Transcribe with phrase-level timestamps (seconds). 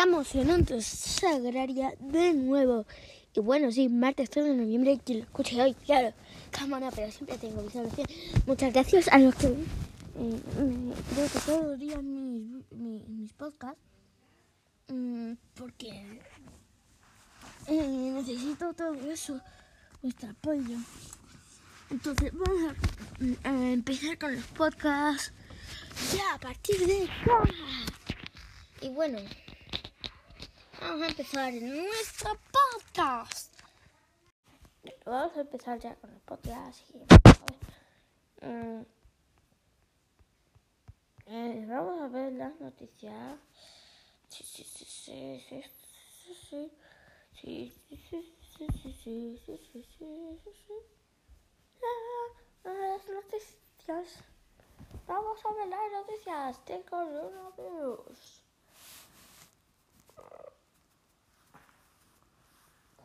[0.00, 2.86] Estamos en un Sagraria de nuevo.
[3.34, 6.14] Y bueno, sí, martes 3 de noviembre, quien lo escuche hoy, claro,
[6.50, 8.06] cámara, pero siempre tengo visualización.
[8.46, 10.40] Muchas gracias a los que eh,
[11.14, 13.78] que todos los días mis, mis, podcasts,
[14.88, 15.90] mm, porque
[17.66, 19.38] eh, necesito todo eso,
[20.00, 20.78] vuestro apoyo.
[21.90, 22.74] Entonces, vamos
[23.44, 25.34] a, a empezar con los podcasts
[26.16, 27.06] ya a partir de.
[28.80, 29.18] Y bueno,
[30.80, 33.52] vamos a empezar nuestro podcast.
[35.04, 36.82] Vamos a empezar ya con el podcast.
[36.94, 37.16] Y, a
[38.46, 38.86] ver, mm,
[41.26, 43.38] eh, vamos a ver las noticias.
[44.28, 45.62] Sí, sí, sí, sí, sí,
[46.24, 46.72] sí, sí.
[47.40, 50.74] Sí, sí, sí, sí, sí, sí, sí, sí, sí, sí, sí.
[52.64, 54.22] La- Las noticias.
[55.06, 58.39] Vamos a ver las noticias del coronavirus.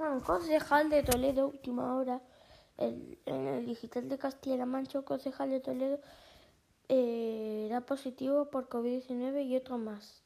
[0.00, 2.20] Un concejal de Toledo, última hora,
[2.78, 6.00] el- en el digital de Castilla-La Mancha, concejal de Toledo
[6.88, 10.22] eh, da positivo por COVID-19 y otro más.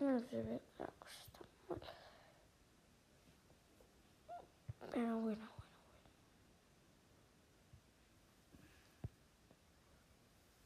[0.00, 1.80] No se ve, la cosa está mal.
[4.92, 5.48] Pero bueno, bueno.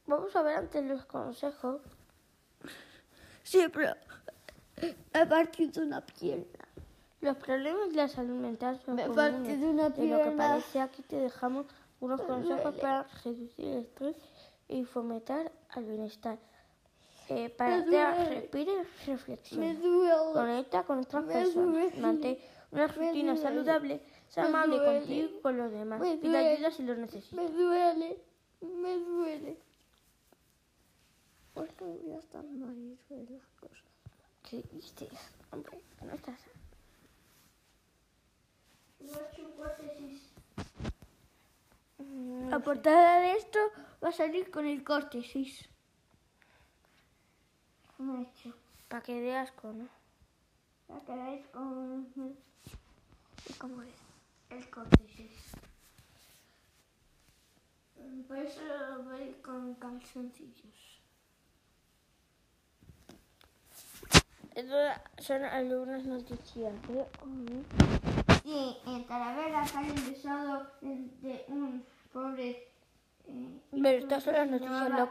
[0.07, 1.83] Vamos a ver antes los consejos.
[3.43, 3.95] Sí, pero
[4.81, 6.69] Me he partido una pierna.
[7.21, 9.33] los problemas de la salud mental son Me he comunes.
[9.33, 10.49] partido una De lo que pierna.
[10.49, 11.67] parece, aquí te dejamos
[12.01, 12.81] unos Me consejos duele.
[12.81, 14.17] para reducir el estrés
[14.69, 16.39] y fomentar el bienestar.
[17.29, 18.29] Eh, para que duele.
[18.41, 19.75] respire y reflexione.
[19.75, 20.33] Me duele.
[20.33, 21.73] Conecta con otras Me personas.
[21.73, 22.01] duele.
[22.01, 22.39] Mantén
[22.71, 23.37] una rutina duele.
[23.43, 24.01] saludable.
[24.29, 26.01] Sé amable contigo y con los demás.
[26.21, 27.33] Pide ayuda si lo necesitas.
[27.45, 28.23] Me duele.
[28.61, 29.57] Me duele.
[31.55, 33.85] ¿Por qué voy a estar mal y duele las cosas?
[34.49, 35.11] ¿Qué dices?
[35.51, 36.41] Hombre, que no estás.
[41.99, 43.59] Mm, La portada de esto
[44.03, 45.69] va a salir con el corte 6.
[47.97, 48.55] ¿Cómo he hecho?
[48.89, 49.89] Para que dé asco, ¿no?
[50.89, 52.07] La que con...
[53.49, 53.95] ¿Y cómo es?
[54.51, 55.31] El corte 6.
[58.29, 58.63] Por eso
[59.05, 61.06] voy con calzoncillos.
[64.57, 67.65] Estas son algunas noticias de hoy.
[68.43, 72.67] Sí, en Talavera sale el besado de, un pobre...
[73.29, 75.11] eh, Pero estas son las noticias locas.